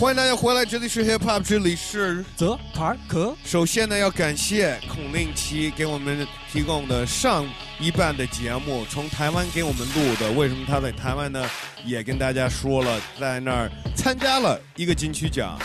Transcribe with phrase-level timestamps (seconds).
[0.00, 3.36] 欢迎大家回来，这里是 Hip Hop，这里是泽塔克。
[3.44, 7.46] 首先呢，要感谢孔令奇给我们提供的上
[7.78, 10.32] 一半的节目，从台湾给我们录的。
[10.32, 11.46] 为什么他在台湾呢？
[11.84, 15.58] 也跟大家说了，在那儿参加了一个金曲奖，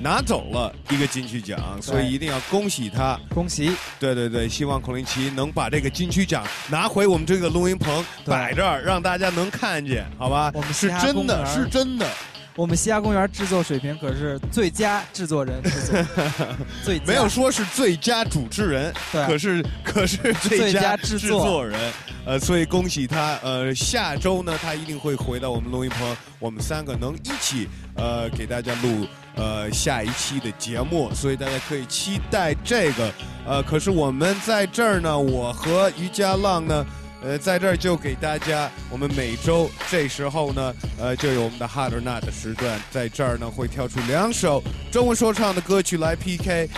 [0.00, 3.18] 拿走了一个金曲奖，所以一定要恭喜他。
[3.34, 3.72] 恭喜！
[3.98, 10.52] 对对对，希望孔令奇能把这个金曲奖拿回我们这个录音棚，摆这儿，让大家能看见，好吧？
[10.54, 12.06] 我们是真的是真的。
[12.56, 16.04] 我们西雅公园制作水平可是最佳制作人制作，
[16.84, 21.78] 最没有说是最佳主持人，对，可是可是最佳制作人，
[22.26, 33.12] 呃，所以恭喜他，呃，下周呢，他一定会回到我们录音棚，我们三个能一起呃给大家录呃下一期的节目，所以大家可以期待这个，
[33.46, 36.84] 呃，可是我们在这儿呢，我和于家浪呢。
[37.22, 46.68] 呃，在这儿就给大家，我们每周这时候呢，呃，就有我们的 Hard or Not 时段，在这儿呢会跳出两首中文说唱的歌曲来 PK，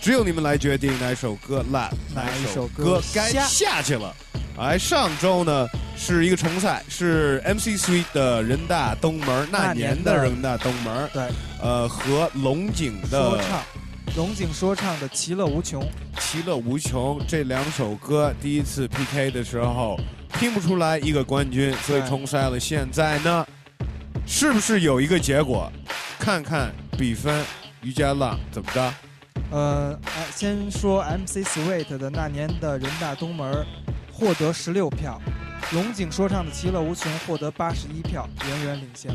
[0.00, 4.12] 只有你们来决定哪首歌烂，哪一首歌该下去了。
[4.58, 11.22] 哎，上周呢是一个重赛，是 MC Three 的人大东门那年的人大东门，对，
[11.62, 13.38] 呃，和龙井的。
[14.16, 15.82] 龙井说唱的《其乐无穷》，
[16.20, 19.98] 《其乐无穷》这两首歌第一次 PK 的时候
[20.38, 22.58] 拼不出来一个冠军，所以重赛了。
[22.58, 23.44] 现在呢，
[24.24, 25.68] 是不是有一个结果？
[26.16, 27.44] 看看比分，
[27.82, 28.94] 于家浪怎么着？
[29.50, 29.98] 呃，
[30.32, 33.66] 先说 MC Sweet 的那年的人大东门，
[34.12, 35.20] 获得十六票。
[35.72, 39.10] 龙井说唱的《其乐无穷》获得八十一票，远远领先。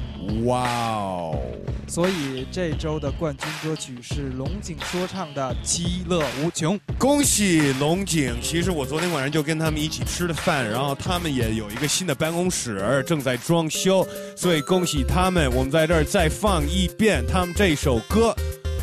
[0.46, 1.40] 哇哦！
[1.88, 6.78] 所以这周的冠军歌曲是龙井说唱的《其乐无穷》。
[6.98, 8.36] 恭喜龙井！
[8.42, 15.50] 其实我昨天晚上就跟他们一起吃的饭，然后他们也有一个新的办公室正在装修，所以恭喜他们！
[15.54, 18.36] 我们在这儿再放一遍他们这首歌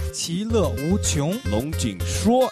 [0.13, 2.51] 《其乐无穷》，龙井说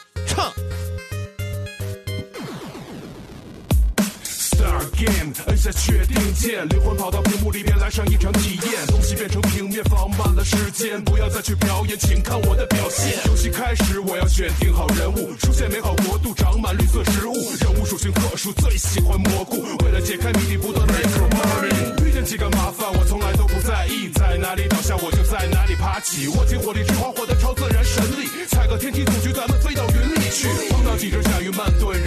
[4.95, 8.87] game，摁下确定键，灵魂跑到屏幕里边来上一场体验。
[8.87, 13.19] 东西变成平面，放慢了时间，不要再去表演，请看我的表现。
[13.27, 17.35] 游戏开始，我要选定好人物，出现美好国度，长满绿色植物。
[17.61, 19.63] 人物属性特殊，最喜欢蘑菇。
[19.85, 22.05] 为了解开谜底，不断 make money。
[22.05, 26.29] 遇见几个麻烦，我从来都不在意，在哪里倒下我就在哪里爬起。
[26.29, 30.49] 握紧火力之花，获得超自然神力，踩个天梯组局，咱们飞到云里去。
[30.71, 31.99] 碰到几只下雨慢炖，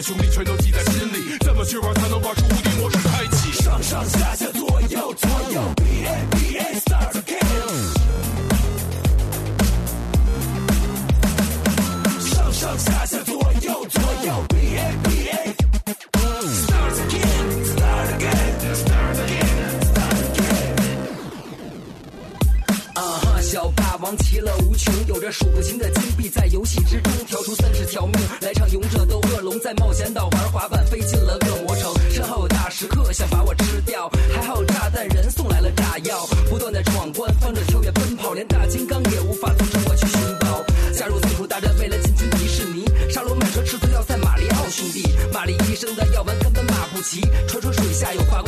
[0.00, 2.42] 兄弟全都记在心里，怎么去玩才能玩出
[23.50, 40.64] 小霸王其乐无穷，有着数不清的金币在游戏之中挑出三十条命来场勇者斗恶龙，在冒险岛玩滑板飞进了恶魔城，身后有大食客想把我吃掉，还好有炸弹人送来了炸药，不断的闯关，方着跳跃奔跑，连大金刚也无法阻止我去寻宝。
[40.94, 48.42] 加入仓鼠大战，为了进军迪士尼，沙罗曼蛇吃错药赛马里奥兄弟，玛丽医生的药丸根本马不齐，传说水下有花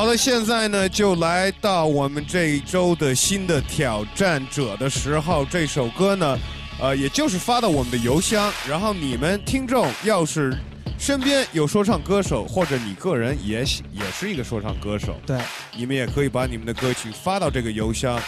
[0.00, 5.44] 好的，现在呢就来到我们这一周的新的挑战者的时候。
[5.44, 6.38] 这首歌呢，
[6.80, 10.56] 呃，也就是发到我们的邮箱，然后你们听众要是
[10.98, 15.38] 身边有说唱歌手，或者你个人也喜也是一个说唱歌手，对，
[15.76, 18.18] 你们也可以把你们的歌曲发到这个邮箱，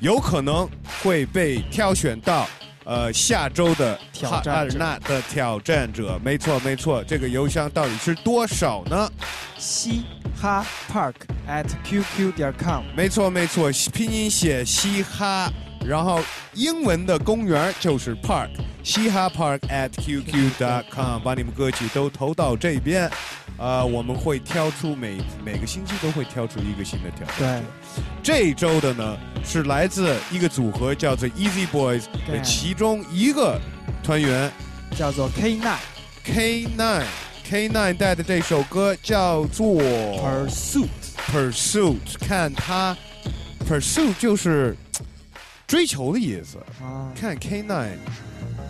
[0.00, 0.68] 有可能
[1.02, 2.46] 会被挑选到。
[2.84, 9.10] 呃，下周的挑战者纳的挑战者，没错没错，这个邮箱到底是多少呢？
[9.56, 10.02] 嘻
[10.40, 11.14] 哈 Park
[11.48, 12.82] at qq 点 com。
[12.96, 15.48] 没错没错，拼音写嘻哈，
[15.86, 16.20] 然后
[16.54, 18.50] 英文的公园就是 park，
[18.82, 23.08] 嘻哈 park at qq.com，把你们歌曲都投到这边，
[23.62, 28.02] 呃，我们会挑出每每个星期都会挑出一个新的挑战对。
[28.20, 33.60] 这一周的呢是来自一个组合叫做 Easy Boys 的其中一个
[34.02, 34.50] 团员
[34.96, 35.78] 叫做 K Nine
[36.24, 37.04] K9。
[37.48, 40.88] K9 带的这首歌叫做 Pursuit。
[41.30, 42.96] Pursuit，看他
[43.68, 44.76] Pursuit 就是
[45.68, 46.58] 追求的意思。
[46.82, 47.90] 啊，看 K9，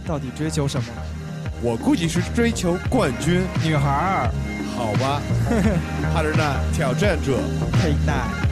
[0.06, 0.88] 到底追求什么？
[1.62, 4.30] 我估计是追求冠军，女孩儿
[6.14, 6.42] 他人呢？
[6.72, 7.38] 挑战者
[7.72, 8.51] 佩戴。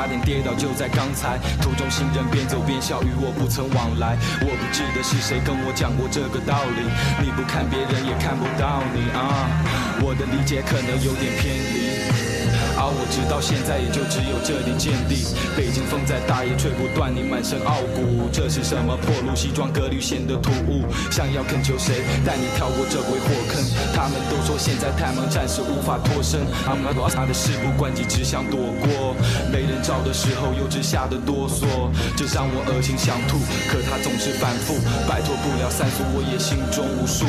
[0.00, 1.36] 差点跌倒，就在刚才。
[1.60, 4.16] 途中行人边走边笑，与我不曾往来。
[4.40, 6.88] 我不记得是谁跟我讲过这个道理，
[7.22, 9.60] 你不看别人也看不到你啊。
[10.00, 11.79] 我的理解可能有点偏离。
[12.90, 15.24] 我直到现在也就只有这点见地。
[15.56, 18.28] 北京风再大也吹不断，你满身傲骨。
[18.32, 20.84] 这是什么破路西装革履显得突兀？
[21.10, 23.62] 想要恳求谁带你跳过这鬼火坑？
[23.94, 26.40] 他们都说现在太忙，暂时无法脱身。
[26.66, 29.14] 阿姆拉多他的事不关己，只想躲过。
[29.52, 31.66] 没人照的时候，又只吓得哆嗦，
[32.16, 33.38] 这让我恶心想吐。
[33.68, 34.78] 可他总是反复，
[35.08, 37.26] 摆脱不了三俗，我也心中无数。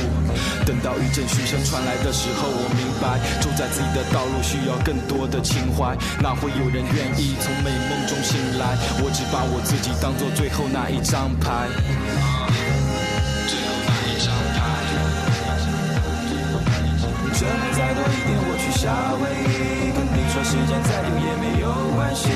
[0.66, 8.78] 等到一阵嘘声传来的时候，我明白，走在自己的道路需要更多的情怀，哪会有人愿意从美梦中醒来？
[9.04, 12.31] 我只把我自己当做最后那一张牌。
[17.42, 19.90] 这能再多一点，我去夏威夷。
[19.98, 22.30] 跟你说时间再久也没有关系。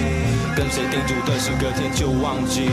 [0.58, 2.72] 跟谁叮嘱的事，隔天就忘记。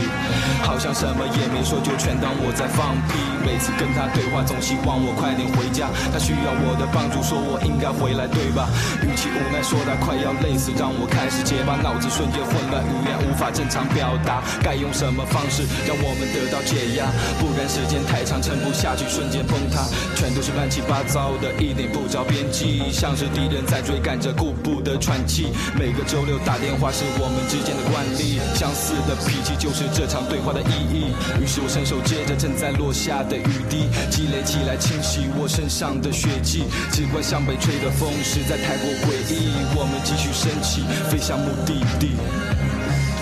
[0.63, 3.21] 好像什么也没说，就全当我在放屁。
[3.45, 5.91] 每次跟他对话，总希望我快点回家。
[6.09, 8.65] 他需要我的帮助，说我应该回来，对吧？
[9.03, 14.41] 语气无奈，说他快要累死，让我开始结巴，脑子瞬间混乱，语言无法正常表达。
[14.63, 17.05] 该用什么方式让我们得到解压？
[17.37, 19.85] 不然时间太长，撑不下去，瞬间崩塌。
[20.15, 25.47] 全都是乱七八糟的，一点不着边际，像是敌人在追赶着顾不得喘气。
[25.77, 31.13] 每个周六打电话是我们之间的惯例，相似的脾气就是这场对话的意义。
[31.41, 36.63] 于是我伸手接着正在落下的雨滴，积累起来清洗我身上的血迹。
[36.91, 42.11] 只怪向北吹的风实在太过诡异，我们继续升起，飞向目的地。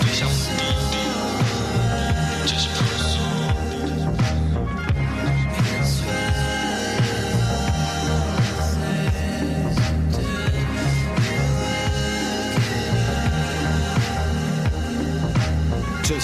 [0.00, 0.81] 飞向目的地，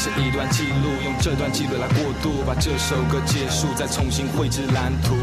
[0.01, 5.17] 是一段记录，用这段记录来过渡，把这首歌结束，再重新绘制蓝图，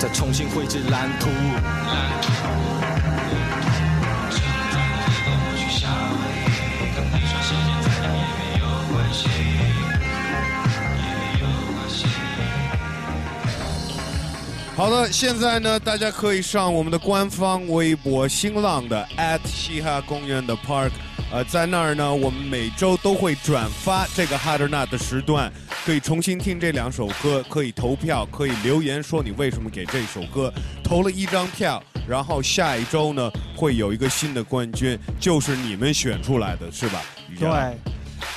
[0.00, 1.28] 再重新绘制蓝图。
[1.28, 2.32] 蓝图。
[14.74, 20.90] 好的，现在呢，大家可以上我们的官方微博新浪的 at 嘻哈公园的 Park，
[21.30, 25.52] 呃，在那儿呢，我们每周都会转发这个哈德纳的时段，
[25.84, 30.50] 可以重新听这两首歌，可以投票，可以留言说你为什么给这首歌
[30.82, 37.02] 投了一张票，然后下一周呢会有一个新的冠军，就是你们选出来的，是吧？
[37.38, 37.76] 对，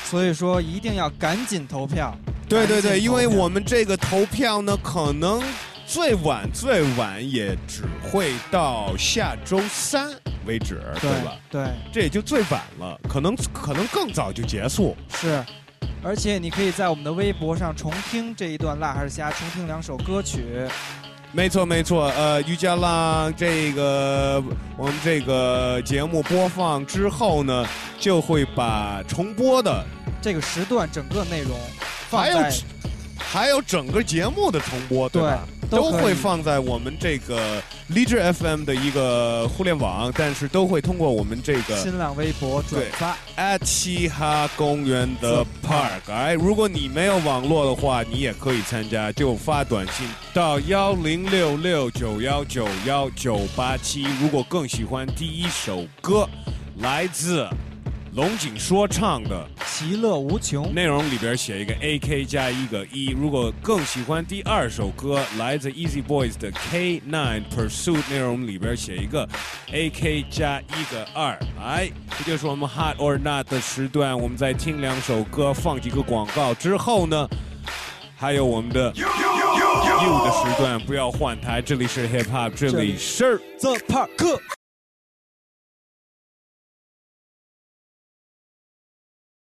[0.04, 2.14] 所以说一定要赶紧投票。
[2.50, 5.42] 对对对，因为我们这个投票呢，可能
[5.88, 10.12] 最晚最晚也只会到下周三
[10.46, 11.34] 为止，对吧？
[11.50, 14.96] 对，这也就最晚了，可能可能更早就结束。
[15.10, 15.44] 是。
[16.04, 20.68] 而且你可以在我们的微博上重听这一段辣还是虾，重听两首歌曲。
[21.32, 24.44] 没错没错，呃，瑜伽浪这个
[24.76, 27.66] 我们这个节目播放之后呢，
[28.00, 29.86] 就会把重播的
[30.22, 31.58] 这个时段整个内容
[32.10, 32.52] 放还有在
[33.18, 35.48] 还有整个节目的重播，对吧？
[35.61, 43.18] 都都会放在我们这个荔枝 FM 的一个互联网，但是都会通过我们这个新浪微博转发。
[43.38, 46.12] at 嘻哈公园的 park。
[46.12, 54.06] 哎，如果你没有网络的话，你也可以参加，就发短信到幺零六六九幺九幺九八七。
[54.22, 56.28] 如果更喜欢第一首歌，
[56.80, 57.48] 来自
[58.14, 59.48] 龙井说唱的。
[59.66, 63.12] 其乐无穷，内容里边写一个 A K 加一个一。
[63.12, 69.28] 如果更喜欢第二首歌，来自 Easy Boys 的 K Nine Pursuit，内容里边写一个
[69.72, 71.40] A K 加一个二。
[71.58, 74.20] 来，这就是我们 Hot or Not 的时段。
[74.20, 77.28] 我们在听两首歌，放几个广告之后呢，
[78.18, 81.62] 还有我们的 You 的时段，不要换台。
[81.62, 83.38] 这里是 Hip Hop，这里是。
[83.62, 84.61] The Park。